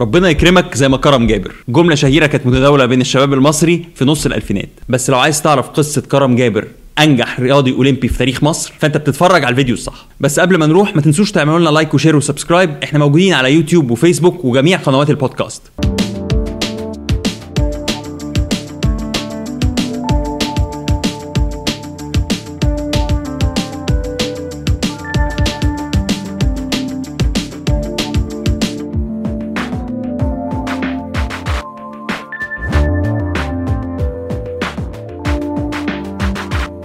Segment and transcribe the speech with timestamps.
[0.00, 1.52] ربنا يكرمك زي ما كرم جابر.
[1.68, 4.68] جملة شهيرة كانت متداولة بين الشباب المصري في نص الألفينات.
[4.88, 6.64] بس لو عايز تعرف قصة كرم جابر
[6.98, 10.06] أنجح رياضي أولمبي في تاريخ مصر فأنت بتتفرج على الفيديو الصح.
[10.20, 12.70] بس قبل ما نروح ما تنسوش تعملوا لنا like و share و subscribe.
[12.84, 15.62] إحنا موجودين على يوتيوب وفيسبوك وجميع قنوات البودكاست.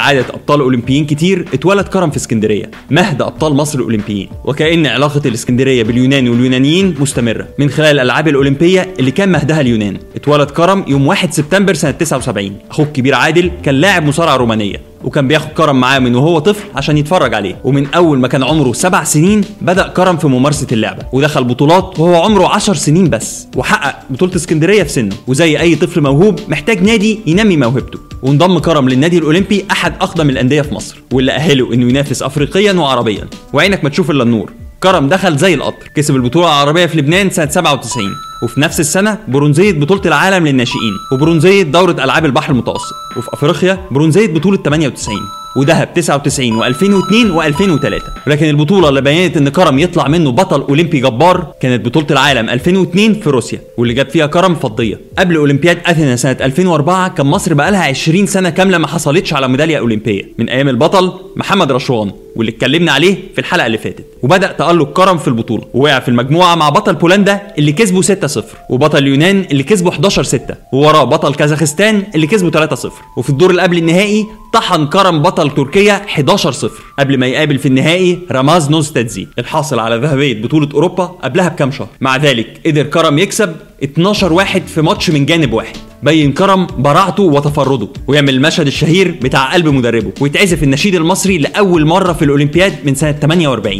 [0.00, 2.70] كعادة أبطال أولمبيين كتير اتولد كرم في اسكندرية.
[2.90, 4.28] مهد أبطال مصر الأولمبيين.
[4.44, 7.48] وكأن علاقة الاسكندرية باليونان واليونانيين مستمرة.
[7.58, 12.56] من خلال الألعاب الأولمبية اللي كان مهدها اليونان اتولد كرم يوم 1 سبتمبر سنة 79
[12.70, 14.89] أخوه الكبير عادل كان لاعب مصارعة رومانية.
[15.04, 17.60] وكان بياخد كرم معاه من وهو طفل عشان يتفرج عليه.
[17.64, 21.02] ومن أول ما كان عمره سبع سنين بدأ كرم في ممارسة اللعبة.
[21.12, 23.46] ودخل بطولات وهو عمره عشر سنين بس.
[23.56, 25.14] وحقق بطولة اسكندرية في سنه.
[25.26, 27.98] وزي أي طفل موهوب محتاج نادي ينمي موهبته.
[28.22, 31.02] وانضم كرم للنادي الأولمبي أحد أقدم الأندية في مصر.
[31.12, 33.28] واللي أهله إنه ينافس افريقيا وعربيا.
[33.52, 34.52] وعينك ما تشوف إلا النور.
[34.82, 35.88] كرم دخل زي القطر.
[35.96, 41.62] كسب البطولة العربية في لبنان سنة 97 وفي نفس السنة برونزية بطولة العالم للناشئين وبرونزية
[41.62, 45.18] دورة ألعاب البحر المتوسط وفي أفريقيا برونزية بطولة 98
[45.56, 51.46] وذهب 99 و2002 و2003 ولكن البطولة اللي بينت إن كرم يطلع منه بطل أولمبي جبار
[51.62, 55.00] كانت بطولة العالم 2002 في روسيا واللي جاب فيها كرم فضية.
[55.18, 59.78] قبل أولمبياد أثينا سنة 2004 كان مصر بقالها 20 سنة كاملة ما حصلتش على ميدالية
[59.78, 60.22] أولمبية.
[60.38, 62.12] من أيام البطل محمد رشوان.
[62.40, 64.04] واللي اتكلمنا عليه في الحلقة اللي فاتت.
[64.22, 65.64] وبدأ تألق كرم في البطولة.
[65.74, 71.04] ووقع في المجموعة مع بطل بولندا اللي كسبه 6-0 وبطل اليونان اللي كسبه 11-6 ووراه
[71.04, 76.66] بطل كازاخستان اللي كسبه 3-0 وفي الدور اللي قبل النهائي طحن كرم بطل تركيا 11-0
[76.98, 81.88] قبل ما يقابل في النهائي راماز نوستادزي الحاصل على ذهبية بطولة أوروبا قبلها بكام شهر.
[82.00, 85.76] مع ذلك قدر كرم يكسب 12 واحد في ماتش من جانب واحد.
[86.02, 92.12] بين كرم براعته وتفرده ويعمل المشهد الشهير بتاع قلب مدربه ويتعزف النشيد المصري لأول مرة
[92.12, 93.78] في الأولمبياد من سنة 48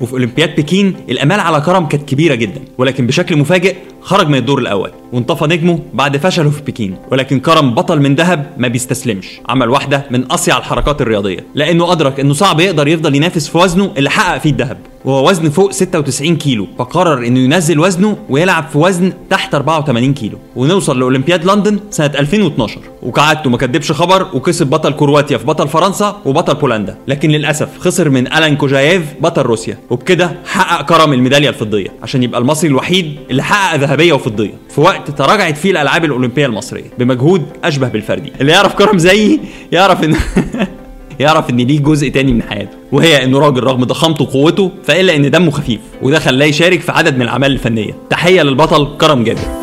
[0.00, 4.58] وفي أولمبياد بكين الأمال على كرم كانت كبيرة جدا ولكن بشكل مفاجئ خرج من الدور
[4.58, 9.70] الأول وانطفى نجمه بعد فشله في بكين ولكن كرم بطل من ذهب ما بيستسلمش عمل
[9.70, 14.10] واحدة من أصيع الحركات الرياضية لأنه أدرك إنه صعب يقدر يفضل ينافس في وزنه اللي
[14.10, 14.78] حقق فيه الذهب.
[15.04, 20.38] وهو وزن فوق 96 كيلو فقرر إنه ينزل وزنه ويلعب في وزن تحت 84 كيلو
[20.56, 26.20] ونوصل لأولمبياد لندن سنة 2012 وكعادته ما كدبش خبر وكسب بطل كرواتيا في بطل فرنسا
[26.24, 31.88] وبطل بولندا لكن للأسف خسر من ألان كوجاييف بطل روسيا وبكده حقق كرم الميدالية الفضية
[32.02, 34.54] عشان يبقى المصري الوحيد اللي حقق ذهبية وفضية.
[34.74, 38.32] في وقت تراجعت فيه الألعاب الأولمبية المصرية بمجهود أشبه بالفردي.
[38.40, 39.40] اللي يعرف كرم زيي
[39.72, 40.16] يعرف إن
[41.20, 45.30] يعرف إن ليه جزء تاني من حياته وهي انه راجل رغم ضخامته وقوته فإلا إن
[45.30, 47.92] دمه خفيف وده خلاه يشارك في عدد من الأعمال الفنية.
[48.10, 49.59] تحية للبطل كرم جابر.